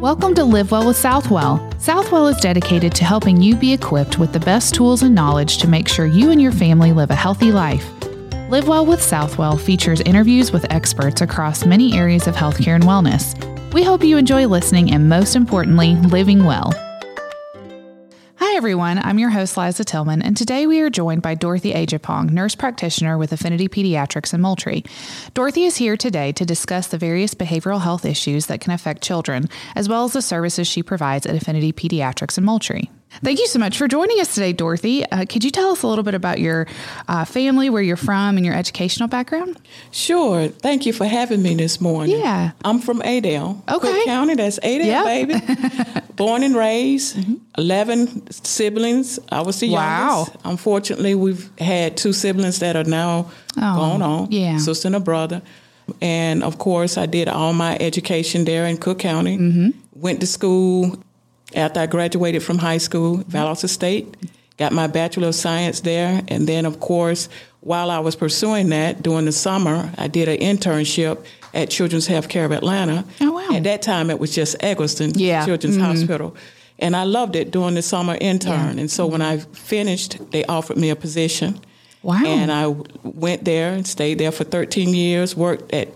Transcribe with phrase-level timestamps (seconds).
[0.00, 1.70] Welcome to Live Well with Southwell.
[1.78, 5.68] Southwell is dedicated to helping you be equipped with the best tools and knowledge to
[5.68, 7.86] make sure you and your family live a healthy life.
[8.48, 13.36] Live Well with Southwell features interviews with experts across many areas of healthcare and wellness.
[13.74, 16.72] We hope you enjoy listening and, most importantly, living well.
[18.60, 18.98] Everyone.
[18.98, 23.16] I'm your host, Liza Tillman, and today we are joined by Dorothy Ajapong, nurse practitioner
[23.16, 24.84] with Affinity Pediatrics in Moultrie.
[25.32, 29.48] Dorothy is here today to discuss the various behavioral health issues that can affect children,
[29.74, 32.90] as well as the services she provides at Affinity Pediatrics in Moultrie.
[33.22, 35.04] Thank you so much for joining us today, Dorothy.
[35.04, 36.66] Uh, could you tell us a little bit about your
[37.08, 39.60] uh, family, where you're from, and your educational background?
[39.90, 40.46] Sure.
[40.48, 42.18] Thank you for having me this morning.
[42.20, 42.52] Yeah.
[42.64, 43.62] I'm from Adel.
[43.68, 43.92] Okay.
[43.92, 45.04] Cook County, that's Adel, Yep.
[45.04, 46.00] baby.
[46.16, 47.18] Born and raised,
[47.58, 49.18] 11 siblings.
[49.30, 49.74] I was the Mm-hmm.
[49.74, 50.16] Wow.
[50.18, 50.36] youngest.
[50.44, 54.28] Unfortunately, we've had two siblings that are now Oh, gone on.
[54.30, 54.56] yeah.
[54.58, 55.42] Sister and a brother.
[56.00, 59.36] And of course, I did all my education there in Cook County.
[59.36, 59.70] Mm-hmm.
[59.94, 61.02] Went to school
[61.54, 63.30] after I graduated from high school, Mm-hmm.
[63.36, 64.16] Valdosta State.
[64.56, 66.22] Got my Bachelor of Science there.
[66.28, 67.28] And then, of course,
[67.60, 72.44] while I was pursuing that during the summer, I did an internship at Children's Healthcare
[72.44, 73.04] of Atlanta.
[73.22, 73.48] Oh, wow.
[73.56, 75.46] At that time, it was just Egleston Yeah.
[75.46, 75.80] Children's Mhm.
[75.82, 76.34] Hospital.
[76.78, 78.78] And I loved it during the summer intern.
[78.78, 81.58] And so when I finished, they offered me a position.
[82.02, 82.22] Wow.
[82.24, 85.88] And I went there and stayed there for 13 years, worked at,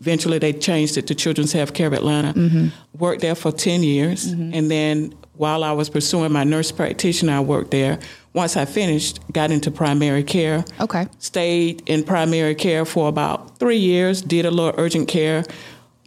[0.00, 2.32] eventually they changed it to Children's Healthcare of Atlanta.
[2.34, 2.68] Mm-hmm.
[2.98, 4.26] Worked there for 10 years.
[4.26, 7.98] And then while I was pursuing my nurse practitioner, I worked there.
[8.32, 10.64] Once I finished, got into primary care.
[10.80, 11.06] Okay.
[11.18, 15.44] Stayed in primary care for about three years, did a little urgent care.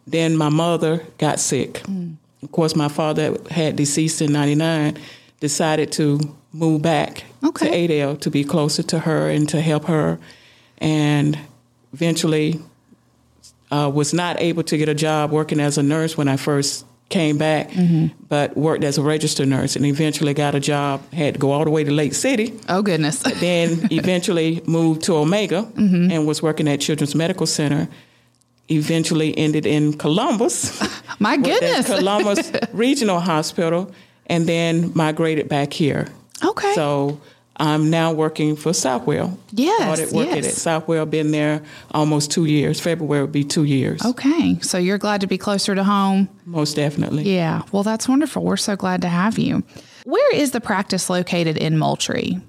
[0.06, 1.84] Then my mother got sick.
[2.42, 4.98] Of course, my father had deceased in 99,
[5.40, 6.20] decided to
[6.52, 7.68] move back Okay.
[7.68, 10.18] to Adel to be closer to her and to help her.
[10.80, 11.38] And
[11.94, 12.60] eventually
[13.72, 16.86] uh, was not able to get a job working as a nurse when I first
[17.10, 17.72] came back,
[18.28, 21.02] but worked as a registered nurse and eventually got a job.
[21.12, 23.20] Had to go all the way to Lake City Oh, goodness.
[23.40, 26.12] then eventually moved to Omega Mm-hmm.
[26.12, 27.88] and was working at Children's Medical Center.
[28.72, 30.80] Eventually ended in Columbus.
[31.20, 31.88] My goodness.
[31.88, 33.92] Columbus Regional Hospital,
[34.28, 36.08] and then migrated back here.
[36.46, 36.74] Okay.
[36.76, 37.20] So
[37.60, 39.38] I'm now working for Southwell.
[39.52, 40.48] Yes, Started working yes.
[40.48, 41.06] at Southwell.
[41.06, 41.62] Been there
[41.92, 42.80] almost two years.
[42.80, 44.04] February will be two years.
[44.06, 44.58] Okay.
[44.62, 46.30] So you're glad to be closer to home.
[46.46, 47.24] Most definitely.
[47.24, 47.64] Yeah.
[47.74, 48.44] Well, that's wonderful.
[48.44, 49.64] We're so glad to have you.
[50.06, 52.40] Where is the practice located in Moultrie?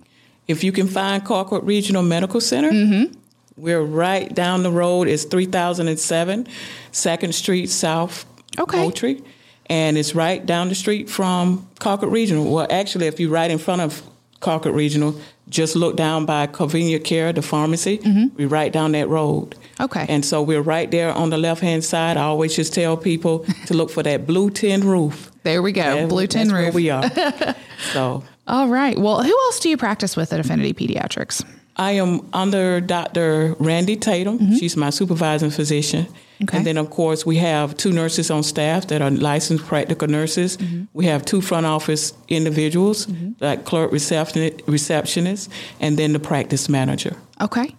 [0.47, 3.15] If you can find Colquitt Regional Medical Center, Mm-hmm.
[3.57, 5.09] we're right down the road.
[5.09, 6.47] It's 3007
[6.93, 8.25] Second Street South,
[8.59, 8.79] Okay.
[8.79, 9.23] Moultrie.
[9.67, 12.53] And it's right down the street from Colquitt Regional.
[12.53, 14.03] Well, actually, if you're right in front of
[14.41, 15.15] Colquitt Regional,
[15.49, 18.01] just look down by Convenient Care, the pharmacy.
[18.37, 19.51] We're right down that road.
[19.51, 19.83] Mm-hmm.
[19.85, 20.07] Okay.
[20.09, 22.17] And so we're right there on the left hand side.
[22.17, 25.31] I always just tell people to look for that blue tin roof.
[25.43, 25.83] There we go.
[25.83, 26.75] That- Blue tin roof.
[26.75, 27.11] we are.
[27.93, 28.99] so All right.
[28.99, 31.45] Well, who else do you practice with at Affinity Pediatrics?
[31.77, 33.55] I am under Dr.
[33.59, 34.57] Randy Tatum.
[34.59, 36.07] She's my supervising physician.
[36.41, 36.45] Mm-hmm.
[36.45, 36.57] Okay.
[36.57, 40.57] And then, of course, we have two nurses on staff that are licensed practical nurses.
[40.57, 40.85] Mm-hmm.
[40.95, 43.09] We have two front office individuals,
[43.41, 45.51] like clerk receptionist, receptionist,
[45.81, 47.17] and then the practice manager.
[47.41, 47.75] Okay.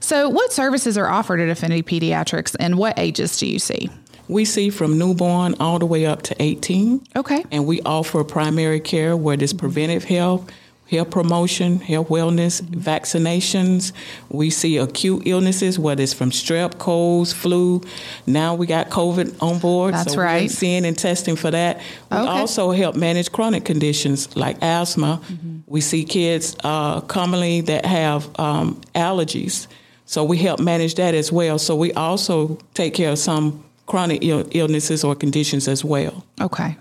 [0.00, 3.90] So, what services are offered at Affinity Pediatrics and what ages do you see?
[4.28, 7.06] We see from newborn all the way up to 18.
[7.14, 7.44] Okay.
[7.52, 10.50] And we offer primary care where there's preventive health,
[10.90, 13.92] health promotion, health wellness, vaccinations.
[14.28, 17.82] We see acute illnesses, whether it's from strep, colds, flu.
[18.26, 19.94] Now we got COVID on board.
[19.94, 20.50] That's so We're right.
[20.50, 21.78] seeing and testing for that.
[22.10, 22.26] We Okay.
[22.28, 25.20] also help manage chronic conditions like asthma.
[25.66, 29.66] We see kids uh, commonly that have um, allergies.
[30.04, 31.58] So we help manage that as well.
[31.58, 36.24] So we also take care of some chronic Ill- illnesses or conditions as well.
[36.40, 36.76] Okay.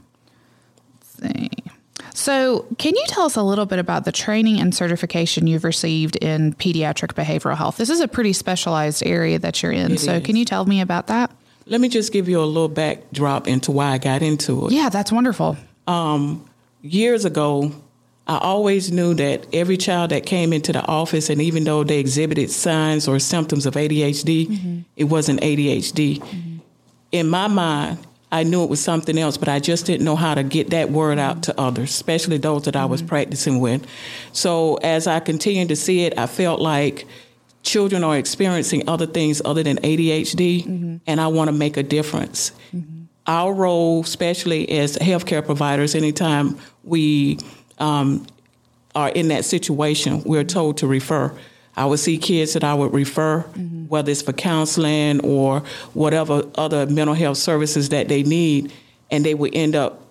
[1.21, 1.49] Let's see.
[2.15, 6.15] So, can you tell us a little bit about the training and certification you've received
[6.15, 7.75] in pediatric behavioral health?
[7.75, 9.91] This is a pretty specialized area that you're in.
[9.91, 10.25] It so, is.
[10.25, 11.29] can you tell me about that?
[11.65, 14.71] Let me just give you a little backdrop into why I got into it.
[14.71, 15.57] Yeah, that's wonderful.
[15.87, 16.49] Um,
[16.81, 17.73] years ago,
[18.27, 21.99] I always knew that every child that came into the office, and even though they
[21.99, 24.79] exhibited signs or symptoms of ADHD, mm-hmm.
[24.95, 26.19] it wasn't ADHD.
[26.19, 26.57] Mm-hmm.
[27.11, 27.99] In my mind,
[28.35, 30.91] I knew it was something else, but I just didn't know how to get that
[30.91, 33.07] word out to others, especially those that I was mm-hmm.
[33.07, 33.87] practicing with.
[34.33, 37.07] So as I continued to see it, I felt like
[37.63, 40.97] children are experiencing other things other than ADHD, mm-hmm.
[41.07, 42.51] and I want to make a difference.
[42.75, 43.03] Mm-hmm.
[43.25, 47.39] Our role, especially as healthcare providers, anytime we
[47.79, 48.27] um,
[48.95, 51.33] are in that situation, we're told to refer.
[51.77, 53.87] I would see kids that I would refer, mm-hmm.
[53.87, 55.61] whether it's for counseling or
[55.93, 58.71] whatever other mental health services that they need.
[59.11, 60.01] and they would end up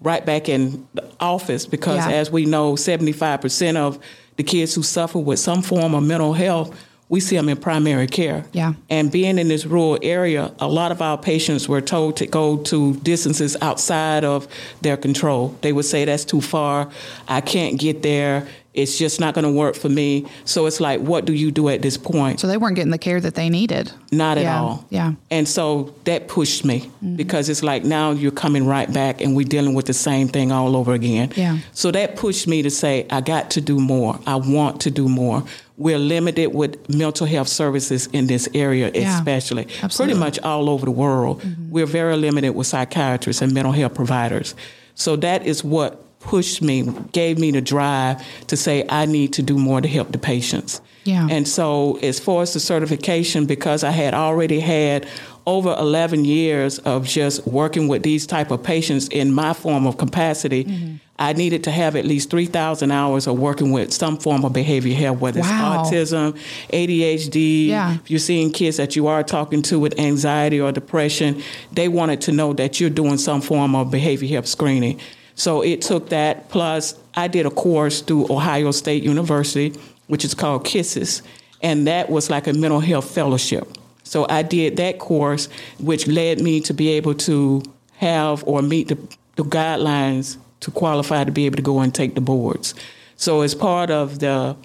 [0.00, 2.10] right back in the office because, Yeah.
[2.10, 4.00] as we know, 75% of
[4.36, 6.74] the kids who suffer with some form of mental health,
[7.08, 8.44] we see them in primary care.
[8.52, 8.72] Yeah.
[8.90, 12.56] And being in this rural area, a lot of our patients were told to go
[12.64, 14.48] to distances outside of
[14.80, 15.54] their control.
[15.60, 16.88] They would say, That's too far.
[17.28, 18.48] I can't get there.
[18.74, 20.26] It's just not going to work for me.
[20.46, 22.40] So it's like, what do you do at this point?
[22.40, 23.92] So they weren't getting the care that they needed.
[24.10, 24.86] Not at Yeah, all.
[24.88, 25.12] yeah.
[25.30, 27.16] And so that pushed me Mm-hmm.
[27.16, 30.52] because it's like now you're coming right back and we're dealing with the same thing
[30.52, 31.32] all over again.
[31.36, 31.58] Yeah.
[31.72, 34.18] So that pushed me to say, I got to do more.
[34.26, 35.44] I want to do more.
[35.76, 39.66] We're limited with mental health services in this area, Yeah, especially.
[39.82, 40.14] absolutely.
[40.14, 41.42] Pretty much all over the world.
[41.42, 41.70] Mm-hmm.
[41.70, 44.54] We're very limited with psychiatrists and mental health providers.
[44.94, 46.82] So that is what pushed me,
[47.12, 50.80] gave me the drive to say, I need to do more to help the patients.
[51.04, 51.26] Yeah.
[51.30, 55.08] And so, as far as the certification, because I had already had
[55.46, 59.98] over 11 years of just working with these type of patients in my form of
[59.98, 60.94] capacity, Mm-hmm.
[61.18, 64.94] I needed to have at least 3,000 hours of working with some form of behavior
[64.96, 65.82] health, whether Wow.
[65.86, 66.36] it's autism,
[66.72, 67.68] ADHD.
[67.68, 67.94] Yeah.
[67.94, 71.40] If you're seeing kids that you are talking to with anxiety or depression,
[71.72, 74.98] they wanted to know that you're doing some form of behavior health screening.
[75.34, 76.48] So it took that.
[76.48, 79.74] Plus, I did a course through Ohio State University,
[80.06, 81.22] which is called KISSES,
[81.62, 83.68] and that was like a mental health fellowship.
[84.02, 85.48] So I did that course,
[85.78, 87.62] which led me to be able to
[87.94, 88.98] have or meet the,
[89.36, 92.74] the guidelines to qualify to be able to go and take the boards.
[93.16, 94.56] So as part of the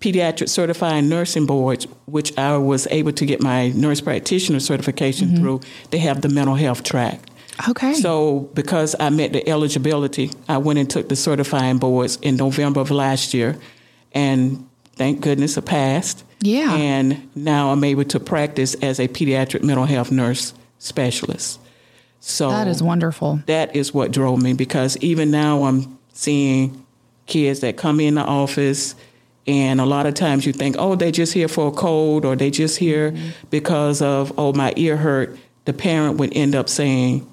[0.00, 5.42] pediatric certifying nursing boards, which I was able to get my nurse practitioner certification mm-hmm.
[5.42, 7.20] through, they have the mental health track.
[7.68, 7.94] Okay.
[7.94, 12.80] So, because I met the eligibility, I went and took the certifying boards in November
[12.80, 13.58] of last year,
[14.12, 16.24] and thank goodness I passed.
[16.40, 16.74] Yeah.
[16.74, 21.60] And now I'm able to practice as a pediatric mental health nurse specialist.
[22.20, 23.40] So that is wonderful.
[23.46, 26.84] that is what drove me because even now I'm seeing
[27.26, 28.94] kids that come in the office
[29.46, 32.36] and a lot of times you think, oh, they're just here for a cold or
[32.36, 33.30] they just here mm-hmm.
[33.48, 35.36] because of, oh, my ear hurt.
[35.64, 37.26] The parent would end up saying,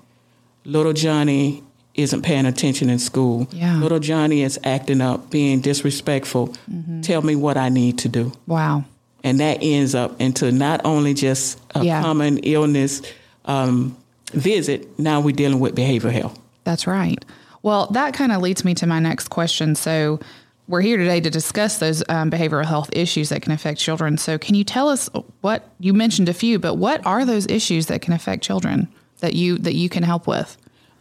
[0.68, 1.64] little Johnny
[1.96, 3.48] isn't paying attention in school.
[3.52, 3.78] Yeah.
[3.78, 6.54] Little Johnny is acting up, being disrespectful.
[7.02, 8.32] Tell me what I need to do.
[8.46, 8.84] Wow.
[9.24, 12.02] And that ends up into not only just a Yeah.
[12.04, 13.02] common illness
[13.46, 13.98] um,
[14.34, 16.38] visit, now we're dealing with behavioral health.
[16.66, 17.24] That's right.
[17.64, 19.74] Well, that kind of leads me to my next question.
[19.76, 20.20] So,
[20.68, 24.18] we're here today to discuss those um, behavioral health issues that can affect children.
[24.18, 25.10] So, can you tell us
[25.42, 29.34] what you mentioned a few, but what are those issues that can affect children that
[29.34, 30.58] you that you can help with?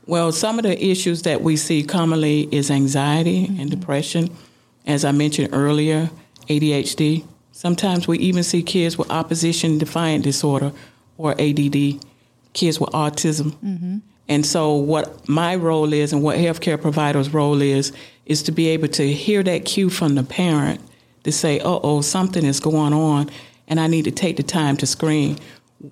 [0.07, 4.31] Well, some of the issues that we see commonly is anxiety and depression.
[4.87, 6.11] As I mentioned earlier,
[6.49, 7.25] ADHD.
[7.51, 10.73] Sometimes we even see kids with opposition defiant disorder
[11.19, 12.05] or ADD,
[12.53, 13.55] kids with autism.
[14.29, 17.93] And so, what my role is and what healthcare providers' role is,
[18.27, 20.81] is to be able to hear that cue from the parent
[21.25, 23.31] to say, uh oh, something is going on,
[23.69, 25.39] and I need to take the time to screen.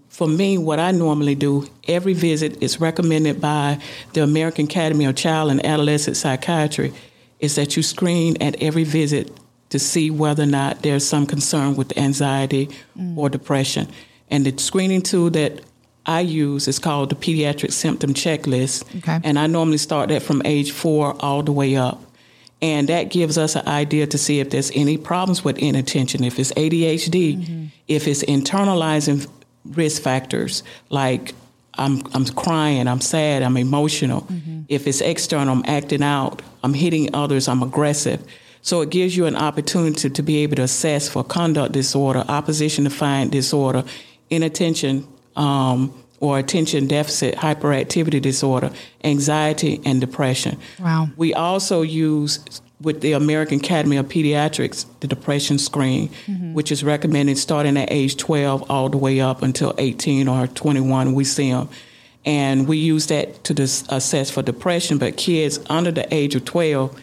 [0.08, 3.78] For me, what I normally do, every visit is recommended by
[4.14, 6.92] the American Academy of Child and Adolescent Psychiatry,
[7.38, 9.30] is that you screen at every visit
[9.70, 13.16] to see whether or not there's some concern with anxiety mm.
[13.16, 13.88] or depression.
[14.30, 15.60] And the screening tool that
[16.06, 18.84] I use is called the Pediatric Symptom Checklist.
[18.98, 19.20] Okay.
[19.24, 22.02] And I normally start that from age four all the way up.
[22.62, 26.38] And that gives us an idea to see if there's any problems with inattention, if
[26.38, 27.64] it's ADHD, mm-hmm.
[27.88, 29.28] if it's internalizing
[29.64, 31.34] risk factors like
[31.76, 34.26] I'm, I'm crying, I'm sad, I'm emotional.
[34.68, 38.24] If it's external, I'm acting out, I'm hitting others, I'm aggressive.
[38.62, 42.84] So it gives you an opportunity to be able to assess for conduct disorder, opposition
[42.84, 43.84] defiant disorder,
[44.30, 45.06] inattention,
[45.36, 48.70] um, or attention deficit hyperactivity disorder,
[49.02, 50.58] anxiety, and depression.
[50.80, 51.08] Wow.
[51.16, 52.40] We also use
[52.84, 56.54] with the American Academy of Pediatrics the depression screen, mm-hmm.
[56.54, 61.14] which is recommended starting at age 12 all the way up until 18 or 21.
[61.14, 61.68] We see them.
[62.24, 66.44] And we use that to dis- assess for depression, but kids under the age of
[66.44, 67.00] 12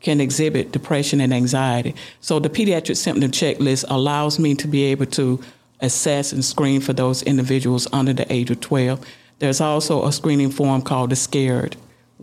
[0.00, 1.94] can exhibit depression and anxiety.
[2.20, 5.40] So the pediatric symptom checklist allows me to be able to
[5.80, 9.04] assess and screen for those individuals under the age of 12.
[9.38, 11.76] There's also a screening form called the SCARED,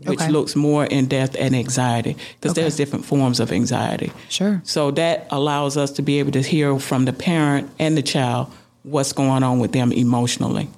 [0.06, 0.32] which Okay.
[0.32, 2.62] looks more in depth at anxiety because Okay.
[2.62, 4.12] there's different forms of anxiety.
[4.30, 4.62] Sure.
[4.64, 8.48] So that allows us to be able to hear from the parent and the child
[8.84, 10.70] what's going on with them emotionally.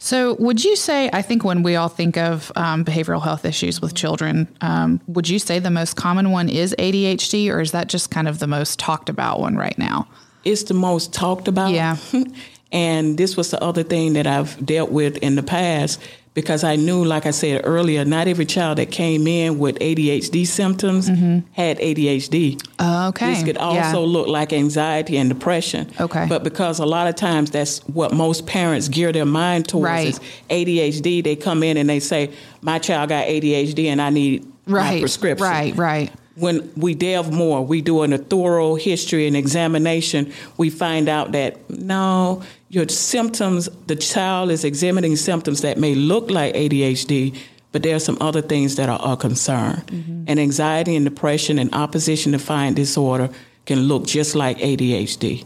[0.00, 3.82] So, would you say, I think when we all think of um, behavioral health issues
[3.82, 7.88] with children, um, would you say the most common one is ADHD, or is that
[7.88, 10.06] just kind of the most talked about one right now?
[10.44, 11.72] it's the most talked about.
[11.72, 11.96] Yeah.
[12.72, 16.00] and this was the other thing that I've dealt with in the past
[16.38, 20.46] because I knew, like I said earlier, not every child that came in with ADHD
[20.46, 21.40] symptoms mm-hmm.
[21.50, 22.64] had ADHD.
[22.78, 23.34] Uh, okay.
[23.34, 24.12] This could also yeah.
[24.12, 25.90] look like anxiety and depression.
[26.00, 26.26] Okay.
[26.28, 30.06] But because a lot of times that's what most parents gear their mind towards right.
[30.06, 32.30] is ADHD, they come in and they say,
[32.62, 34.94] My child got ADHD and I need right.
[34.94, 35.44] my prescription.
[35.44, 41.08] Right, right when we delve more, we do a thorough history and examination, we find
[41.08, 47.36] out that no, your symptoms, the child is exhibiting symptoms that may look like ADHD,
[47.72, 49.82] but there are some other things that are a concern.
[49.86, 50.24] Mm-hmm.
[50.26, 53.30] And anxiety and depression and opposition defiant disorder
[53.66, 55.44] can look just like ADHD.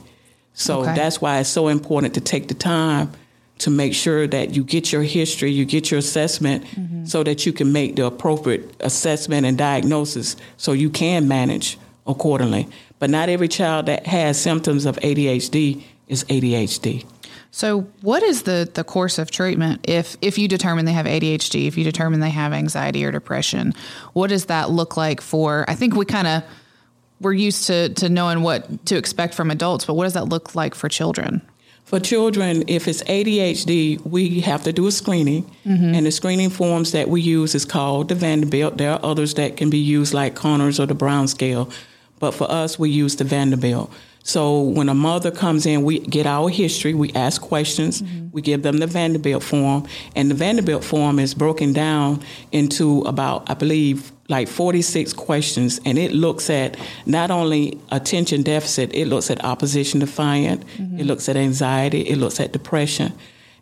[0.54, 0.94] So okay.
[0.94, 3.12] that's why it's so important to take the time
[3.58, 7.04] to make sure that you get your history, you get your assessment, mm-hmm.
[7.04, 12.68] so that you can make the appropriate assessment and diagnosis so you can manage accordingly.
[12.98, 17.04] But not every child that has symptoms of ADHD is ADHD.
[17.50, 21.66] So, what is the, the course of treatment if if you determine they have ADHD,
[21.66, 23.74] if you determine they have anxiety or depression?
[24.14, 25.64] What does that look like for?
[25.68, 26.44] I think we kind of
[27.20, 30.54] we're used to to knowing what to expect from adults, but what does that look
[30.54, 31.42] like for children?
[31.84, 35.94] For children, if it's ADHD, we have to do a screening, mm-hmm.
[35.94, 38.78] and the screening forms that we use is called the Vanderbilt.
[38.78, 41.70] There are others that can be used like Conners or the Brown scale,
[42.18, 43.92] but for us, we use the Vanderbilt.
[44.24, 48.28] So when a mother comes in, we get our history, we ask questions, mm-hmm.
[48.30, 53.50] we give them the Vanderbilt form, and the Vanderbilt form is broken down into about,
[53.50, 59.30] I believe, like 46 questions, and it looks at not only attention deficit, it looks
[59.30, 61.00] at opposition defiant, mm-hmm.
[61.00, 63.12] it looks at anxiety, it looks at depression.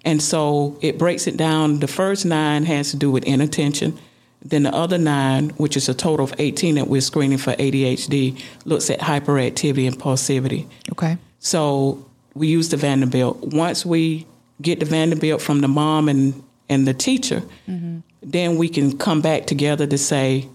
[0.04, 1.80] And so it breaks it down.
[1.80, 3.98] The first nine has to do with inattention.
[4.42, 8.42] Then the other nine, which is a total of 18 that we're screening for ADHD,
[8.64, 10.66] looks at hyperactivity and impulsivity.
[10.92, 11.18] Okay.
[11.40, 13.38] So we use the Vanderbilt.
[13.40, 14.26] Once we
[14.62, 17.98] get the Vanderbilt from the mom and, and the teacher, mm-hmm.
[18.22, 20.48] then we can come back together to say,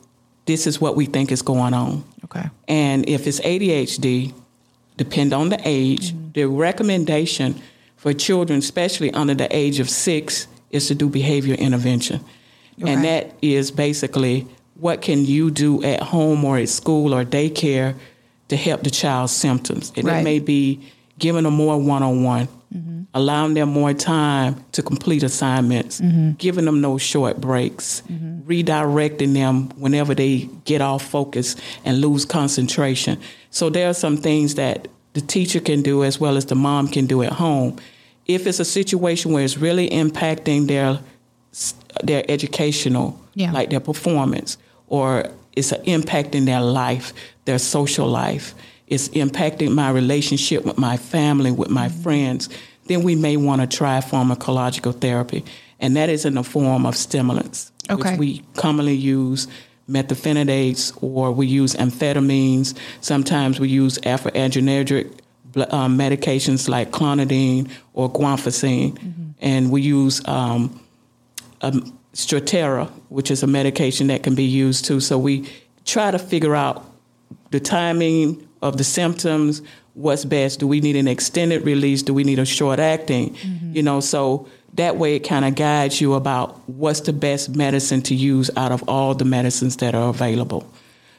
[0.45, 2.03] this is what we think is going on.
[2.23, 2.49] Okay.
[2.67, 4.33] And if it's ADHD,
[4.97, 6.31] depend on the age, mm-hmm.
[6.33, 7.61] the recommendation
[7.97, 12.23] for children, especially under the age of six, is to do behavior intervention.
[12.81, 12.91] Okay.
[12.91, 17.95] And that is basically what can you do at home or at school or daycare
[18.49, 19.91] to help the child's symptoms.
[19.95, 20.19] And right.
[20.19, 20.81] it may be
[21.17, 23.03] giving them more one-on-one, mm-hmm.
[23.13, 26.31] allowing them more time to complete assignments, mm-hmm.
[26.33, 28.41] giving them those short breaks, mm-hmm.
[28.41, 31.55] redirecting them whenever they get off focus
[31.85, 33.19] and lose concentration.
[33.49, 36.89] So there are some things that the teacher can do as well as the mom
[36.89, 37.77] can do at home.
[38.25, 40.99] If it's a situation where it's really impacting their
[42.03, 43.51] their educational, yeah.
[43.51, 44.57] like their performance,
[44.87, 47.13] or it's an impact in their life,
[47.45, 48.53] their social life.
[48.87, 52.03] It's impacting my relationship with my family, with my mm-hmm.
[52.03, 52.49] friends.
[52.87, 55.43] Then we may want to try pharmacological therapy,
[55.79, 58.11] and that is in the form of stimulants, okay.
[58.11, 59.47] which we commonly use
[59.89, 62.75] methylphenidates or we use amphetamines.
[63.01, 65.11] Sometimes we use alpha-adrenergic
[65.71, 69.31] um, medications like clonidine or guanfacine, mm-hmm.
[69.41, 70.79] and we use um,
[71.61, 74.99] um, Strattera, which is a medication that can be used too.
[74.99, 75.49] So we
[75.85, 76.85] try to figure out
[77.51, 79.61] the timing of the symptoms,
[79.93, 80.59] what's best.
[80.59, 82.03] Do we need an extended release?
[82.03, 83.35] Do we need a short acting?
[83.35, 83.75] Mm-hmm.
[83.75, 88.01] You know, so that way it kind of guides you about what's the best medicine
[88.03, 90.69] to use out of all the medicines that are available.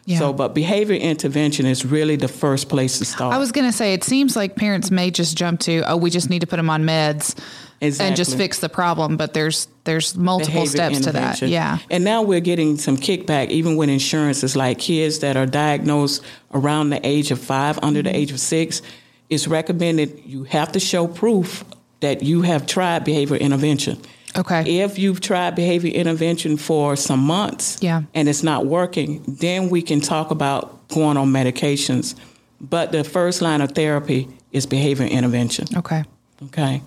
[0.06, 0.20] Yeah.
[0.20, 3.34] So, but behavior intervention is really the first place to start.
[3.34, 6.10] I was going to say, it seems like parents may just jump to, oh, we
[6.10, 7.36] just need to put them on meds
[7.80, 8.06] exactly.
[8.06, 9.16] and just fix the problem.
[9.16, 11.42] But there's there's multiple behavior steps to that.
[11.42, 11.78] Yeah.
[11.90, 14.44] And now we're getting some kickback, even with insurance.
[14.44, 16.22] is like kids that are diagnosed
[16.54, 18.12] around the age of five, under mm-hmm.
[18.12, 18.82] the age of six.
[19.28, 21.64] It's recommended you have to show proof
[21.98, 24.00] that you have tried behavior intervention.
[24.36, 24.80] Okay.
[24.80, 28.02] If you've tried behavior intervention for some months yeah.
[28.14, 32.14] and it's not working, then we can talk about going on medications.
[32.60, 35.66] But the first line of therapy is behavior intervention.
[35.76, 36.04] Okay.
[36.44, 36.82] Okay.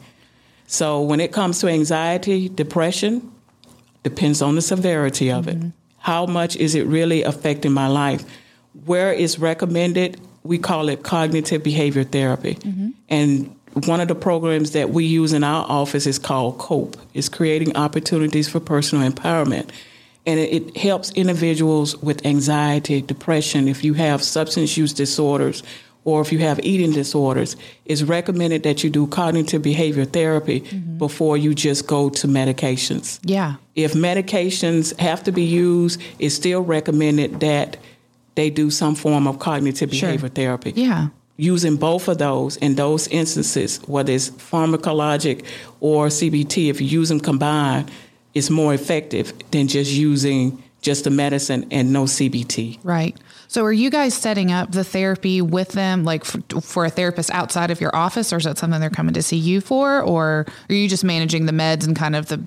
[0.67, 3.31] So when it comes to anxiety, depression,
[4.03, 5.67] depends on the severity of mm-hmm.
[5.67, 5.73] it.
[5.97, 8.23] How much is it really affecting my life?
[8.85, 12.55] Where it's recommended, we call it cognitive behavior therapy.
[12.55, 12.89] Mm-hmm.
[13.09, 16.97] And one of the programs that we use in our office is called COPE.
[17.13, 19.69] It's creating opportunities for personal empowerment.
[20.25, 25.63] And it, it, helps individuals with anxiety, depression, if you have substance use disorders,
[26.03, 30.97] or if you have eating disorders, it's recommended that you do cognitive behavior therapy mm-hmm.
[30.97, 33.19] before you just go to medications.
[33.23, 33.55] Yeah.
[33.75, 37.77] If medications have to be used, it's still recommended that
[38.35, 40.29] they do some form of cognitive behavior sure.
[40.29, 40.73] therapy.
[40.75, 45.45] Yeah using both of those in those instances, whether it's pharmacologic
[45.79, 47.89] or CBT, if you use them combined,
[48.33, 52.79] it's more effective than just using just the medicine and no CBT.
[52.83, 53.17] Right.
[53.47, 57.31] So are you guys setting up the therapy with them like for, for, a therapist
[57.31, 60.45] outside of your office or is that something they're coming to see you for or
[60.69, 62.45] are you just managing the meds and kind of the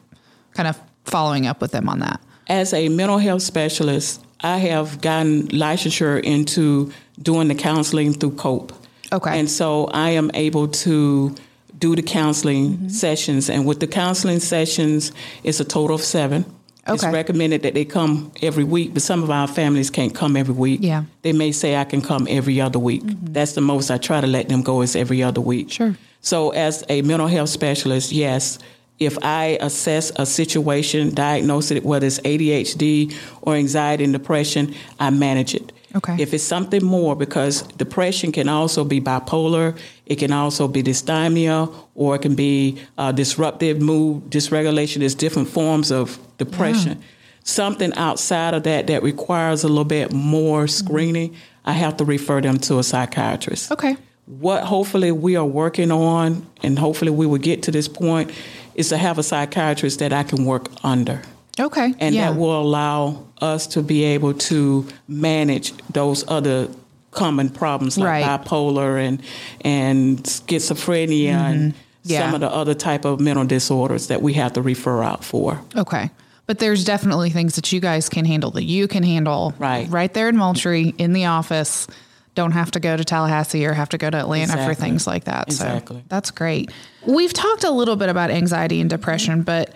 [0.54, 2.20] kind of following up with them on that?
[2.46, 8.72] As a mental health specialist, I have gotten licensure into doing the counseling through COPE.
[9.12, 9.38] Okay.
[9.38, 11.34] And so I am able to
[11.78, 12.88] do the counseling mm-hmm.
[12.88, 13.50] sessions.
[13.50, 15.12] And with the counseling sessions,
[15.44, 16.44] it's a total of seven.
[16.84, 16.94] Okay.
[16.94, 20.54] It's recommended that they come every week, but some of our families can't come every
[20.54, 20.80] week.
[20.82, 21.04] Yeah.
[21.22, 23.02] They may say I can come every other week.
[23.02, 23.32] Mm-hmm.
[23.32, 25.70] That's the most I try to let them go is every other week.
[25.70, 25.96] Sure.
[26.20, 28.58] So as a mental health specialist, yes,
[28.98, 35.10] if I assess a situation, diagnose it, whether it's ADHD or anxiety and depression, I
[35.10, 35.72] manage it.
[35.94, 36.16] Okay.
[36.18, 41.72] If it's something more, because depression can also be bipolar, it can also be dysthymia,
[41.94, 44.98] or it can be uh, disruptive mood dysregulation.
[45.00, 46.98] There's different forms of depression.
[46.98, 47.06] Yeah.
[47.44, 51.68] Something outside of that that requires a little bit more screening, mm-hmm.
[51.70, 53.72] I have to refer them to a psychiatrist.
[53.72, 53.96] Okay.
[54.26, 58.30] What hopefully we are working on, and hopefully we will get to this point,
[58.74, 61.20] is to have a psychiatrist that I can work under.
[61.60, 61.94] Okay.
[61.98, 62.30] And yeah.
[62.30, 66.68] that will allow us to be able to manage those other
[67.10, 68.24] common problems like right.
[68.24, 69.22] bipolar and
[69.60, 71.52] and schizophrenia mm-hmm.
[71.52, 72.20] and yeah.
[72.20, 75.60] some of the other type of mental disorders that we have to refer out for.
[75.76, 76.10] Okay.
[76.46, 80.12] But there's definitely things that you guys can handle that you can handle right, right
[80.12, 81.86] there in Moultrie in the office.
[82.34, 84.74] Don't have to go to Tallahassee or have to go to Atlanta exactly.
[84.74, 85.48] for things like that.
[85.48, 85.98] Exactly.
[85.98, 86.70] So that's great.
[87.06, 89.74] We've talked a little bit about anxiety and depression, but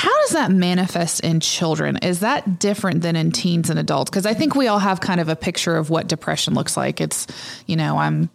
[0.00, 1.98] how does that manifest in children?
[1.98, 4.10] Is that different than in teens and adults?
[4.10, 7.02] Because I think we all have kind of a picture of what depression looks like.
[7.02, 7.26] It's,
[7.66, 8.30] you know, I'm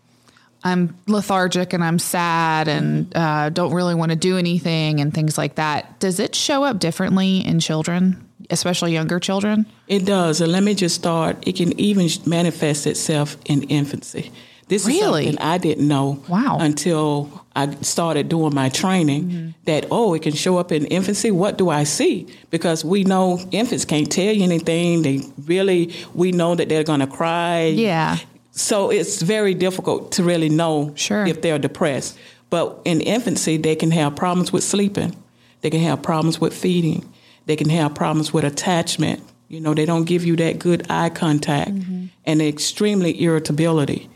[0.63, 5.39] I'm lethargic and I'm sad and uh, don't really want to do anything and things
[5.39, 6.00] like that.
[6.00, 9.65] Does it show up differently in children, especially younger children?
[9.88, 10.41] It does.
[10.41, 11.48] And let me just start.
[11.48, 14.31] It can even manifest itself in infancy.
[14.68, 15.24] This really?
[15.24, 16.57] is something I didn't know wow.
[16.59, 19.50] until I started doing my training mm-hmm.
[19.63, 21.31] that, oh, it can show up in infancy.
[21.31, 22.27] What do I see?
[22.50, 25.03] Because we know infants can't tell you anything.
[25.03, 27.63] They really, we know that they're going to cry.
[27.68, 28.18] Yeah.
[28.51, 31.25] So it's very difficult to really know sure.
[31.25, 32.18] if they're depressed.
[32.50, 35.15] But in infancy, they can have problems with sleeping,
[35.61, 37.11] they can have problems with feeding,
[37.48, 39.22] they can have problems with attachment.
[39.48, 42.05] You know, they don't give you that good eye contact mm-hmm.
[42.25, 44.09] and extremely irritability.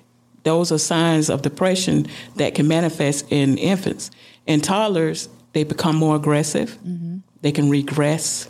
[0.43, 4.11] Those are signs of depression that can manifest in infants.
[4.45, 6.77] In toddlers, they become more aggressive.
[6.85, 7.17] Mm-hmm.
[7.41, 8.49] They can regress.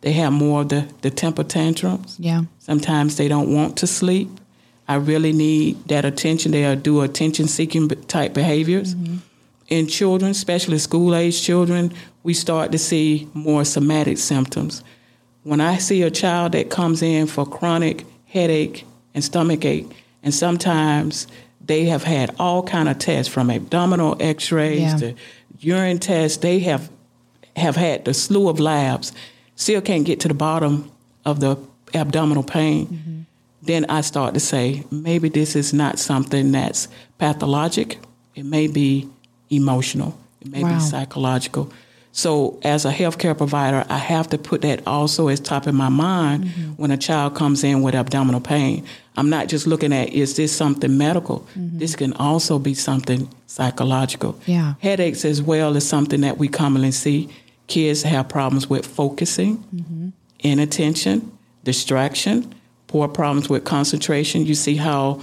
[0.00, 2.16] They have more of the, the temper tantrums.
[2.18, 2.42] Yeah.
[2.58, 4.28] Sometimes they don't want to sleep.
[4.88, 6.52] I really need that attention.
[6.52, 8.94] They'll do attention seeking type behaviors.
[8.94, 9.16] Mm-hmm.
[9.68, 11.92] In children, especially school age children,
[12.24, 14.82] we start to see more somatic symptoms.
[15.44, 19.86] When I see a child that comes in for chronic headache and stomach ache,
[20.22, 21.26] and sometimes
[21.64, 24.96] they have had all kind of tests from abdominal x-rays yeah.
[24.96, 25.14] to
[25.60, 26.90] urine tests they have
[27.56, 29.12] have had the slew of labs
[29.56, 30.90] still can't get to the bottom
[31.24, 31.56] of the
[31.94, 33.20] abdominal pain mm-hmm.
[33.62, 37.98] then i start to say maybe this is not something that's pathologic
[38.34, 39.08] it may be
[39.50, 40.74] emotional it may wow.
[40.74, 41.70] be psychological
[42.12, 45.88] so, as a healthcare provider, I have to put that also as top of my
[45.88, 46.70] mind mm-hmm.
[46.72, 48.84] when a child comes in with abdominal pain.
[49.16, 51.40] I'm not just looking at is this something medical?
[51.54, 51.78] Mm-hmm.
[51.78, 54.38] This can also be something psychological.
[54.46, 54.74] Yeah.
[54.80, 57.28] Headaches as well is something that we commonly see.
[57.68, 60.08] Kids have problems with focusing, mm-hmm.
[60.40, 61.30] inattention,
[61.62, 62.52] distraction,
[62.88, 64.46] poor problems with concentration.
[64.46, 65.22] You see how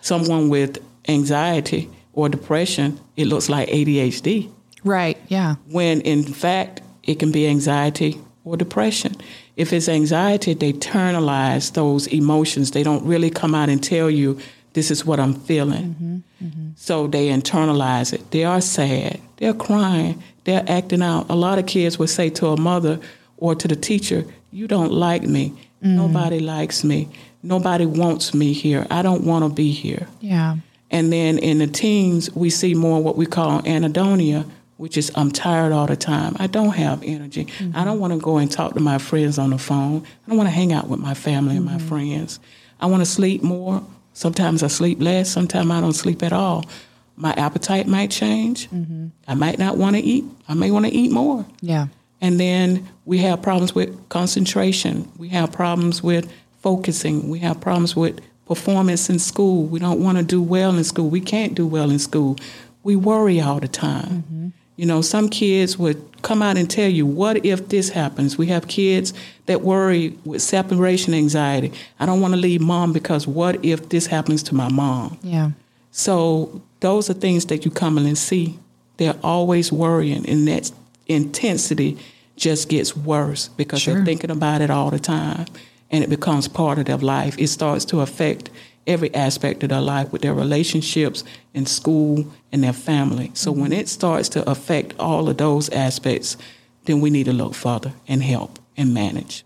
[0.00, 4.52] someone with anxiety or depression, it looks like ADHD.
[4.84, 5.56] Right, yeah.
[5.68, 9.14] When in fact, it can be anxiety or depression.
[9.56, 12.70] If it's anxiety, they internalize those emotions.
[12.70, 14.38] They don't really come out and tell you,
[14.72, 15.94] this is what I'm feeling.
[15.94, 16.70] Mm-hmm, mm-hmm.
[16.76, 18.30] So they internalize it.
[18.30, 19.20] They are sad.
[19.36, 20.22] They're crying.
[20.44, 21.26] They're acting out.
[21.28, 23.00] A lot of kids would say to a mother
[23.36, 25.52] or to the teacher, You don't like me.
[25.82, 25.96] Mm.
[25.96, 27.08] Nobody likes me.
[27.42, 28.86] Nobody wants me here.
[28.90, 30.06] I don't want to be here.
[30.20, 30.56] Yeah.
[30.90, 34.48] And then in the teens, we see more what we call anhedonia,
[34.80, 36.34] which is I'm tired all the time.
[36.38, 37.44] I don't have energy.
[37.44, 37.76] Mm-hmm.
[37.76, 40.06] I don't want to go and talk to my friends on the phone.
[40.26, 41.68] I don't want to hang out with my family mm-hmm.
[41.68, 41.88] and my mm-hmm.
[41.88, 42.40] friends.
[42.80, 43.84] I want to sleep more.
[44.14, 45.30] Sometimes I sleep less.
[45.30, 46.64] Sometimes I don't sleep at all.
[47.14, 48.70] My appetite might change.
[48.70, 49.08] Mm-hmm.
[49.28, 50.24] I might not want to eat.
[50.48, 51.44] I may want to eat more.
[51.60, 51.88] Yeah.
[52.22, 55.12] And then we have problems with concentration.
[55.18, 57.28] We have problems with focusing.
[57.28, 59.64] We have problems with performance in school.
[59.64, 61.10] We don't want to do well in school.
[61.10, 62.38] We can't do well in school.
[62.82, 64.22] We worry all the time.
[64.22, 64.48] Mm-hmm
[64.80, 68.38] You know, some kids would come out and tell you, what if this happens?
[68.38, 69.12] We have kids
[69.44, 71.70] that worry with separation anxiety.
[71.98, 75.18] I don't want to leave mom because what if this happens to my mom?
[75.22, 75.50] Yeah.
[75.90, 78.58] So those are things that you come in and see.
[78.96, 80.72] They're always worrying, and that
[81.06, 81.98] intensity
[82.36, 83.96] just gets worse because Sure.
[83.96, 85.44] they're thinking about it all the time,
[85.90, 87.36] and it becomes part of their life.
[87.38, 88.48] It starts to affect
[88.86, 93.30] every aspect of their life with their relationships in school and their family.
[93.34, 93.60] So mm-hmm.
[93.62, 96.36] when it starts to affect all of those aspects,
[96.84, 99.44] then we need to look further and help and manage.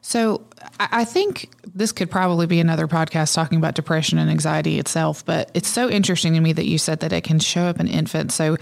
[0.00, 0.42] So
[0.80, 5.24] I I think this could probably be another podcast talking about depression and anxiety itself,
[5.24, 7.88] but it's so interesting to me that you said that it can show up in
[7.88, 8.34] infants.
[8.34, 8.56] So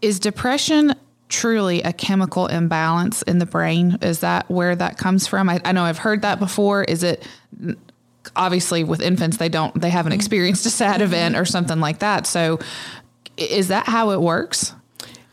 [0.00, 0.94] is depression
[1.28, 3.98] truly a chemical imbalance in the brain?
[4.02, 5.48] Is that where that comes from?
[5.48, 6.84] I, I know I've heard that before.
[6.84, 7.26] Is it
[8.36, 10.18] obviously with infants they don't they haven't mm-hmm.
[10.18, 11.04] experienced a sad mm-hmm.
[11.04, 12.26] event or something like that.
[12.26, 12.58] So
[13.36, 14.74] is that how it works?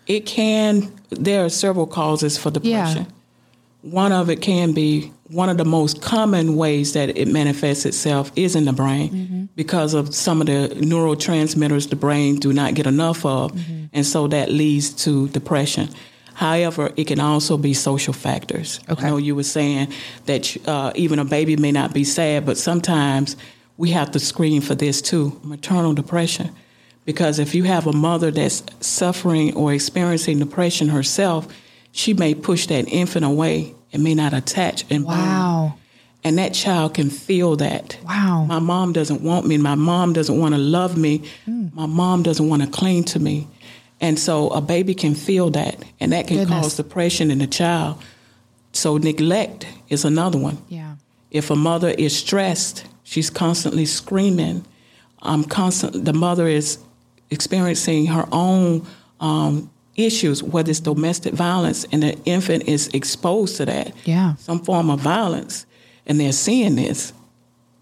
[0.08, 3.08] It can, there are several causes for depression.
[3.82, 8.32] One of it can be one of the most common ways that it manifests itself
[8.36, 9.46] is in the brain mm-hmm.
[9.56, 13.58] because of some of the neurotransmitters the brain do not get enough of,
[13.94, 15.88] and so that leads to depression.
[16.40, 18.80] However, it can also be social factors.
[18.88, 19.06] Okay.
[19.06, 19.92] I know you were saying
[20.26, 23.36] that uh, even a baby may not be sad, but sometimes
[23.76, 26.56] we have to screen for this too maternal depression.
[27.04, 31.46] Because if you have a mother that's suffering or experiencing depression herself,
[31.92, 35.04] she may push that infant away and may not attach and.
[35.04, 35.76] Wow.
[36.24, 37.98] And that child can feel that.
[38.06, 38.46] Wow.
[38.46, 39.58] My mom doesn't want me.
[39.58, 41.24] My mom doesn't want to love me.
[41.44, 41.68] Hmm.
[41.74, 43.48] My mom doesn't want to cling to me.
[44.02, 46.62] And so a baby can feel that, and that can Goodness.
[46.62, 48.02] cause depression in the child.
[48.72, 50.58] So neglect is another one.
[50.70, 50.96] Yeah.
[51.32, 54.66] If a mother is stressed, she's constantly screaming.
[55.22, 56.06] Um, constant.
[56.06, 56.78] The mother is
[57.30, 58.86] experiencing her own
[59.20, 64.36] um, issues, whether it's domestic violence, and the infant is exposed to that, Yeah.
[64.36, 65.66] some form of violence,
[66.08, 67.12] and they're seeing this.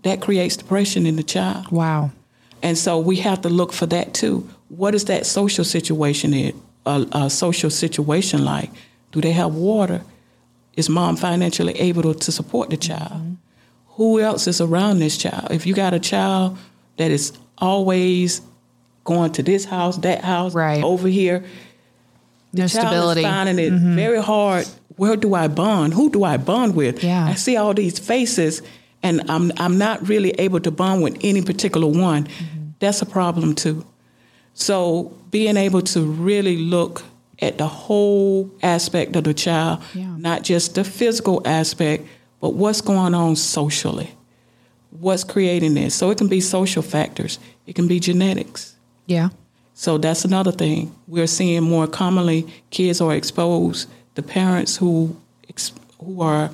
[0.03, 1.69] That creates depression in the child.
[1.71, 2.11] Wow.
[2.63, 4.49] And so we have to look for that too.
[4.69, 6.61] What is that social situation in?
[6.85, 8.69] A, a social situation like?
[9.11, 10.01] Do they have water?
[10.75, 13.37] Is mom financially able to, support the child?
[13.95, 15.51] Who else is around this child?
[15.51, 16.57] If you got a child
[16.97, 18.41] that is always
[19.03, 20.83] going to this house, that house, Right.
[20.83, 21.43] over here,
[22.53, 23.21] No child stability.
[23.23, 23.27] Mm-hmm.
[23.27, 24.67] is finding it very hard.
[24.97, 25.93] Where do I bond?
[25.93, 27.03] Who do I bond with?
[27.03, 27.25] Yeah.
[27.25, 28.61] I see all these faces,
[29.03, 32.25] and I'm I'm not really able to bond with any particular one.
[32.25, 32.69] Mm-hmm.
[32.79, 33.85] That's a problem too.
[34.59, 37.03] So being able to really look
[37.39, 40.15] at the whole aspect of the child, Yeah.
[40.17, 42.07] not just the physical aspect,
[42.41, 44.09] but what's going on socially.
[44.99, 45.93] What's creating this?
[45.93, 47.37] So it can be social factors.
[47.67, 48.75] It can be genetics.
[49.05, 49.29] Yeah.
[49.75, 50.91] So that's another thing.
[51.07, 55.15] We're seeing more commonly kids are exposed to parents who
[56.03, 56.49] who are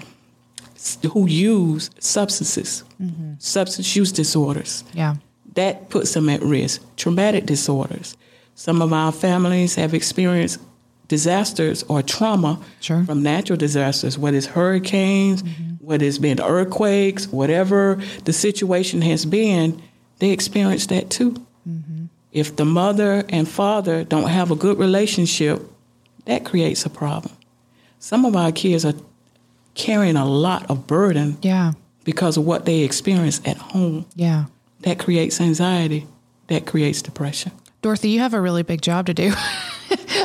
[1.14, 3.36] who use substances, mm-hmm.
[3.40, 4.84] substance use disorders.
[4.94, 5.16] Yeah.
[5.56, 6.82] That puts them at risk.
[6.98, 8.16] Traumatic disorders.
[8.56, 10.60] Some of our families have experienced
[11.08, 13.04] disasters or trauma Sure.
[13.04, 15.86] from natural disasters, whether it's hurricanes, mm-hmm.
[15.86, 19.82] whether it's been earthquakes, whatever the situation has been,
[20.20, 21.32] they experience that too.
[21.70, 22.06] Mm-hmm.
[22.32, 25.62] If the mother and father don't have a good relationship,
[26.26, 27.36] that creates a problem.
[28.00, 28.94] Some of our kids are
[29.76, 31.74] carrying a lot of burden Yeah.
[32.06, 34.06] because of what they experience at home.
[34.16, 34.46] Yeah.
[34.84, 36.08] That creates anxiety.
[36.48, 37.52] That creates depression.
[37.82, 39.34] Dorothy, you have a really big job to do.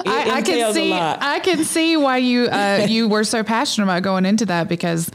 [0.06, 0.92] I, I can see.
[0.92, 5.10] I can see why you uh, you were so passionate about going into that because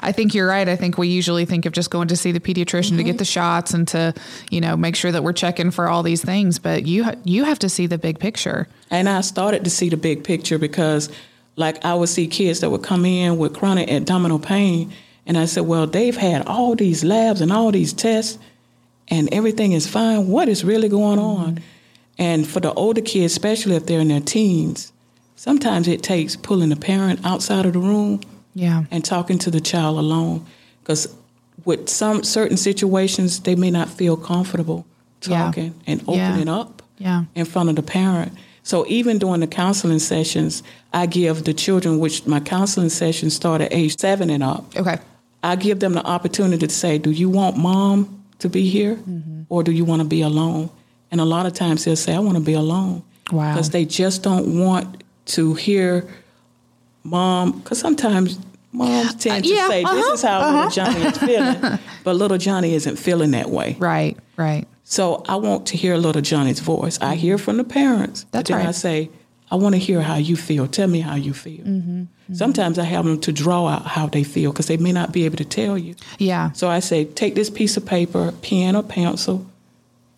[0.00, 0.68] I think you're right.
[0.68, 3.06] I think we usually think of just going to see the pediatrician to Mm-hmm.
[3.06, 4.14] get the shots and to
[4.50, 6.58] you know make sure that we're checking for all these things.
[6.58, 8.68] But you ha- you have to see the big picture.
[8.90, 11.10] And I started to see the big picture because,
[11.56, 14.92] like, I would see kids that would come in with chronic abdominal pain,
[15.26, 18.38] and I said, "Well, they've had all these labs and all these tests,
[19.10, 20.28] and everything is fine.
[20.28, 21.58] What is really going on?"
[22.18, 24.92] And for the older kids, especially if they're in their teens,
[25.36, 28.20] sometimes it takes pulling the parent outside of the room
[28.54, 28.84] Yeah.
[28.90, 30.42] and talking to the child alone,
[30.82, 31.08] because
[31.64, 34.84] with some certain situations, they may not feel comfortable
[35.26, 35.44] Yeah.
[35.44, 36.30] talking and Yeah.
[36.30, 37.24] opening up Yeah.
[37.34, 38.32] in front of the parent.
[38.64, 43.60] So even during the counseling sessions, I give the children, which my counseling sessions start
[43.62, 44.98] at age seven and up, Okay.
[45.42, 48.08] I give them the opportunity to say, Do you want mom
[48.38, 49.42] to be here Mm-hmm.
[49.48, 50.70] or do you want to be alone?
[51.10, 53.02] And a lot of times they'll say, I want to be alone.
[53.32, 53.54] Wow.
[53.54, 56.06] Because they just don't want to hear
[57.02, 58.38] mom, because sometimes
[58.72, 61.78] moms tend to yeah, say, This uh-huh, is how little Johnny is feeling.
[62.04, 63.76] But little Johnny isn't feeling that way.
[63.78, 64.16] Right.
[64.36, 64.66] Right.
[64.84, 66.98] So I want to hear little Johnny's voice.
[67.00, 68.24] I hear from the parents.
[68.30, 68.74] That's but then I right.
[68.74, 69.10] say,
[69.50, 70.66] I want to hear how you feel.
[70.68, 71.64] Tell me how you feel.
[71.64, 72.00] Mm-hmm.
[72.02, 72.34] mm-hmm.
[72.34, 75.24] Sometimes I have them to draw out how they feel because they may not be
[75.24, 75.94] able to tell you.
[76.18, 76.52] Yeah.
[76.52, 79.46] So I say, take this piece of paper, pen or pencil,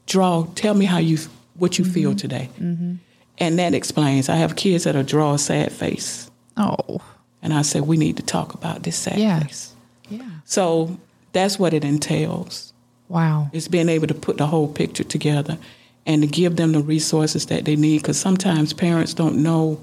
[0.07, 0.47] draw.
[0.57, 1.19] Tell me how you
[1.55, 2.49] what you feel mm-hmm, today.
[2.59, 2.95] Mm-hmm.
[3.38, 4.29] And that explains.
[4.29, 7.01] I have kids that'll draw a sad face, Oh.
[7.43, 9.40] and I say, we need to talk about this sad Yeah.
[9.40, 9.75] face.
[10.09, 10.29] Yeah.
[10.45, 10.99] So
[11.33, 12.73] that's what it entails.
[13.09, 13.51] Wow.
[13.53, 15.59] It's being able to put the whole picture together
[16.07, 19.81] and to give them the resources that they need because sometimes parents don't know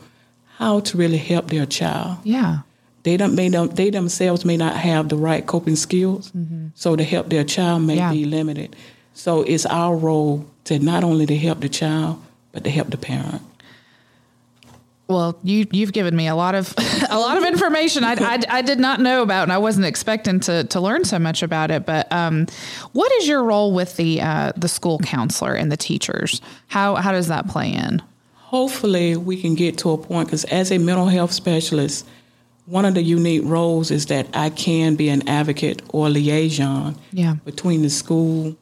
[0.57, 2.17] how to really help their child.
[2.23, 2.59] Yeah.
[3.03, 6.67] They don't, may don't, they themselves may not have the right coping skills, mm-hmm.
[6.75, 8.11] so to help their child may Yeah.
[8.11, 8.75] be limited.
[9.13, 12.97] So it's our role to not only to help the child, but to help the
[12.97, 13.41] parent.
[15.07, 16.73] Well, you you've given me a lot of
[17.09, 20.39] a lot of information I, I, I did not know about, and I wasn't expecting
[20.41, 21.85] to to learn so much about it.
[21.85, 22.47] But um,
[22.91, 26.41] what is your role with the uh, the school counselor and the teachers?
[26.67, 28.01] How how does that play in?
[28.35, 32.05] Hopefully, we can get to a point because as a mental health specialist,
[32.65, 37.35] one of the unique roles is that I can be an advocate or liaison Yeah.
[37.45, 38.55] between the school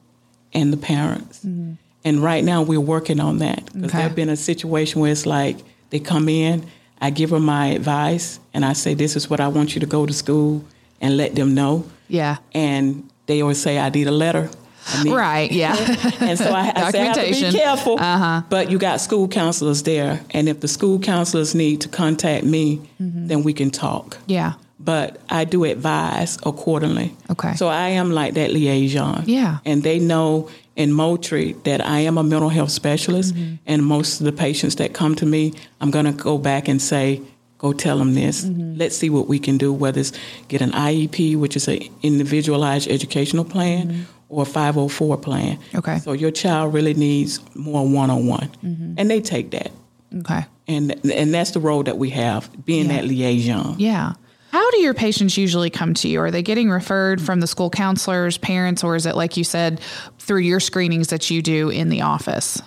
[0.53, 1.43] and the parents.
[1.43, 3.97] And right now, we're working on that because Okay.
[3.99, 5.57] there's been a situation where it's like
[5.95, 6.65] they come in,
[6.99, 9.87] I give them my advice, and I say, This is what I want you to
[9.87, 10.63] go to school
[11.01, 11.85] and let them know.
[12.09, 12.37] Yeah.
[12.53, 14.49] And they always say, I need a letter.
[14.87, 15.51] I need- Right.
[15.51, 15.75] Yeah.
[16.19, 17.97] and so I, I say I have to be careful.
[17.99, 18.41] Uh-huh.
[18.49, 22.81] But you got school counselors there, and if the school counselors need to contact me,
[23.01, 23.27] Mm-hmm.
[23.27, 24.17] then we can talk.
[24.27, 24.53] yeah.
[24.79, 27.15] But I do advise accordingly.
[27.29, 27.53] Okay.
[27.55, 29.23] So I am like that liaison.
[29.25, 29.59] Yeah.
[29.65, 33.55] And they know in Moultrie that I am a mental health specialist, Mm-hmm.
[33.65, 36.81] and most of the patients that come to me, I'm going to go back and
[36.81, 37.21] say,
[37.57, 38.43] go tell them this.
[38.43, 38.75] Mm-hmm.
[38.77, 40.11] Let's see what we can do, whether it's
[40.49, 45.57] get an IEP, which is an individualized educational plan, or a 504 plan.
[45.57, 45.77] Mm-hmm.
[45.77, 45.99] Okay.
[45.99, 48.49] So your child really needs more one on one,
[48.97, 49.71] and they take that,
[50.19, 50.45] Okay.
[50.67, 52.97] and and that's the role that we have, being Yeah.
[52.97, 53.75] that liaison.
[53.79, 54.13] Yeah.
[54.55, 56.21] How do your patients usually come to you?
[56.21, 59.81] Are they getting referred from the school counselors, parents, or is it like you said
[60.17, 62.61] through your screenings that you do in the office?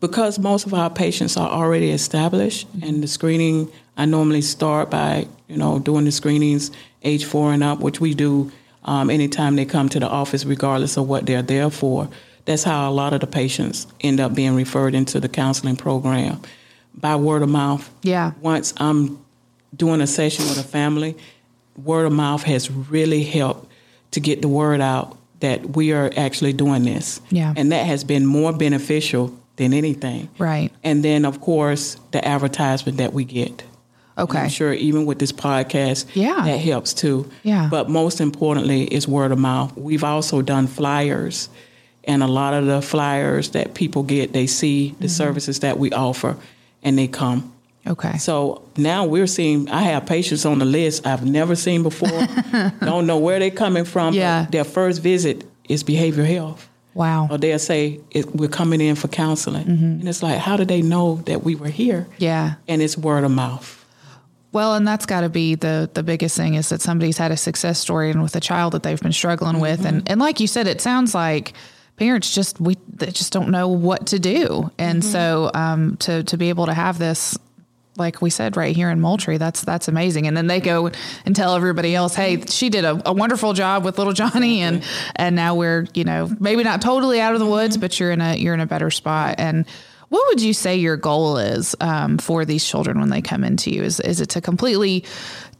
[0.00, 5.28] because most of our patients are already established and the screening i normally start by
[5.46, 6.70] you know doing the screenings
[7.02, 8.50] age four and up which we do
[8.84, 12.08] um, anytime they come to the office regardless of what they're there for
[12.46, 16.40] that's how a lot of the patients end up being referred into the counseling program
[16.94, 18.32] by word of mouth Yeah.
[18.40, 19.22] once i'm
[19.76, 21.16] doing a session with a family
[21.84, 23.70] word of mouth has really helped
[24.10, 27.54] to get the word out that we are actually doing this Yeah.
[27.56, 30.70] and that has been more beneficial than anything Right.
[30.84, 33.62] and then, of course, the advertisement that we get.
[34.18, 34.38] Okay.
[34.40, 36.42] I'm sure even with this podcast, Yeah.
[36.44, 37.30] that helps too.
[37.42, 37.68] Yeah.
[37.70, 39.72] But most importantly, is word of mouth.
[39.76, 41.48] We've also done flyers,
[42.04, 45.02] and a lot of the flyers that people get, they see Mm-hmm.
[45.02, 46.36] the services that we offer,
[46.82, 47.52] and they come.
[47.86, 48.18] Okay.
[48.18, 49.68] So now we're seeing.
[49.70, 52.26] I have patients on the list I've never seen before.
[52.80, 54.14] Don't know where they're coming from.
[54.14, 54.46] Yeah.
[54.50, 57.28] Their first visit is behavioral health Wow.
[57.30, 59.84] or they'll say it, we're coming in for counseling mm-hmm.
[60.00, 62.54] and it's like how do they know that we were here Yeah.
[62.66, 63.84] and it's word of mouth
[64.50, 67.36] Well, and that's got to be the the biggest thing is that somebody's had a
[67.36, 70.12] success story and with a child that they've been struggling with, and mm-hmm.
[70.12, 71.52] and like you said, it sounds like
[71.96, 75.12] parents just we they just don't know what to do, and mm-hmm.
[75.12, 77.38] so um, to to be able to have this.
[77.96, 80.26] Like we said right here in Moultrie, that's that's amazing.
[80.26, 80.90] And then they go
[81.24, 84.82] and tell everybody else, "Hey, she did a, a wonderful job with little Johnny," and
[85.16, 88.20] and now we're you know maybe not totally out of the woods, but you're in
[88.20, 89.34] a you're in a better spot.
[89.38, 89.66] And
[90.08, 93.70] what would you say your goal is um, for these children when they come into
[93.70, 93.82] you?
[93.82, 95.04] Is is it to completely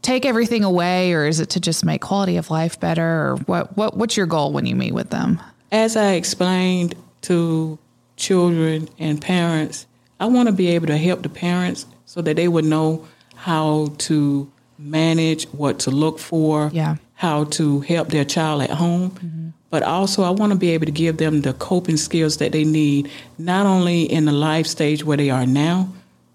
[0.01, 3.77] take everything away, or is it to just make quality of life better, or what
[3.77, 5.41] what what's your goal when you meet with them?
[5.71, 7.79] as i explained to
[8.17, 9.87] children and parents
[10.19, 13.87] i want to be able to help the parents so that they would know how
[13.97, 16.95] to manage what to look for Yeah.
[17.13, 19.49] how to help their child at home mm-hmm.
[19.69, 22.65] but also i want to be able to give them the coping skills that they
[22.65, 25.87] need not only in the life stage where they are now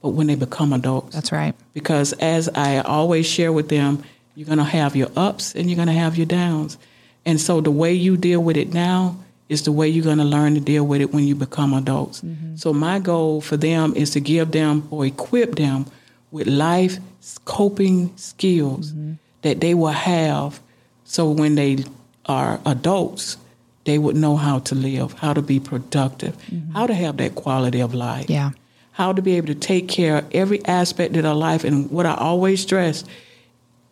[0.02, 1.54] but when they become adults That's right.
[1.74, 4.04] because as I always share with them,
[4.36, 6.78] you're going to have your ups and you're going to have your downs.
[7.24, 9.16] And so the way you deal with it now
[9.48, 12.20] is the way you're going to learn to deal with it when you become adults.
[12.20, 12.56] Mm-hmm.
[12.56, 15.86] So my goal for them is to give them or equip them
[16.30, 16.98] with life
[17.44, 19.14] coping skills mm-hmm.
[19.42, 20.60] that they will have
[21.04, 21.84] so when they
[22.26, 23.36] are adults,
[23.84, 26.72] they would know how to live, how to be productive, mm-hmm.
[26.72, 28.50] how to have that quality of life Yeah.
[28.92, 31.62] how to be able to take care of every aspect of their life.
[31.62, 33.04] And what I always stress,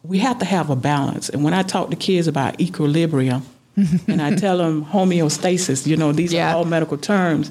[0.02, 1.28] we have to have a balance.
[1.28, 3.42] And when I talk to kids about equilibrium,
[3.76, 6.52] and I tell them homeostasis, you know, these Yeah.
[6.52, 7.50] are all medical terms,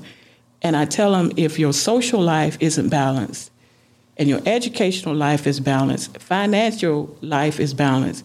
[0.62, 3.52] and I tell them if your social life isn't balanced,
[4.18, 8.24] and your educational life is balanced, financial life is balanced,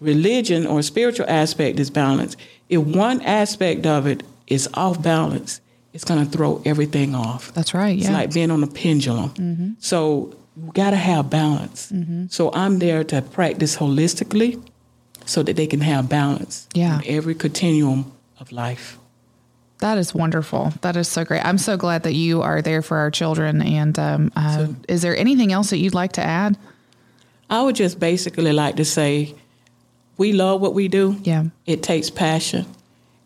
[0.00, 2.36] religion or spiritual aspect is balanced,
[2.68, 5.60] if one aspect of it is off balance,
[5.92, 7.52] it's going to throw everything off.
[7.54, 7.96] That's right.
[7.96, 8.04] Yeah.
[8.04, 9.30] It's like being on a pendulum.
[9.30, 9.70] Mm-hmm.
[9.80, 11.92] So you got to have balance.
[12.30, 14.62] So I'm there to practice holistically
[15.28, 17.00] so that they can have balance Yeah.
[17.00, 18.10] in every continuum
[18.40, 18.98] of life.
[19.80, 20.72] That is wonderful.
[20.80, 21.44] That is so great.
[21.44, 23.62] I'm so glad that you are there for our children.
[23.62, 26.56] And um, uh, is there anything else that you'd like to add?
[27.50, 29.34] I would just basically like to say
[30.16, 31.16] we love what we do.
[31.22, 31.44] Yeah.
[31.66, 32.64] It takes passion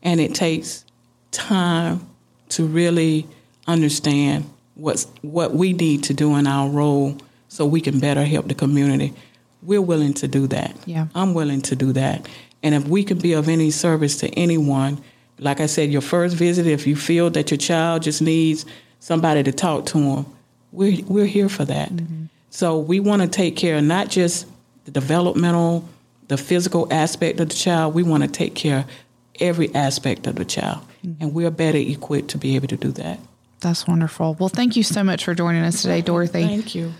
[0.03, 0.85] and it takes
[1.31, 2.01] time
[2.51, 3.27] to really
[3.67, 7.17] understand what's what we need to do in our role
[7.49, 9.13] so we can better help the community.
[9.63, 10.77] We're willing to do that.
[10.87, 11.07] Yeah.
[11.15, 12.29] I'm willing to do that.
[12.63, 15.03] And if we can be of any service to anyone,
[15.39, 18.65] like I said, your first visit, if you feel that your child just needs
[19.01, 20.27] somebody to talk to them,
[20.71, 21.91] we're, we're here for that.
[21.91, 22.25] Mm-hmm.
[22.51, 24.47] So we want to take care of not just
[24.85, 25.89] the developmental,
[26.29, 28.85] the physical aspect of the child, we want to take care of
[29.41, 30.79] every aspect of the child.
[31.05, 31.23] Mm-hmm.
[31.23, 33.19] And we're better equipped to be able to do that.
[33.61, 34.37] That's wonderful.
[34.39, 36.43] Well, thank you so much for joining us today, Dorothy.
[36.43, 36.93] Thank you.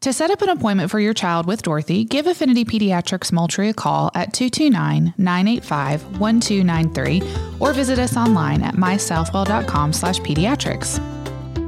[0.00, 3.74] To set up an appointment for your child with Dorothy, give Affinity Pediatrics Moultrie a
[3.74, 7.22] call at 229 985 1293
[7.60, 10.98] or visit us online at mysouthwell.com slash pediatrics.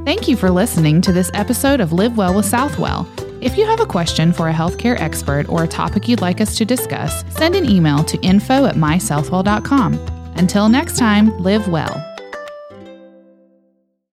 [0.07, 3.07] Thank you for listening to this episode of Live Well with Southwell.
[3.43, 6.57] If you have a question for a healthcare expert or a topic you'd like us
[6.57, 9.95] to discuss, send an email to info at mysouthwell.com.
[10.37, 12.12] Until next time, live well.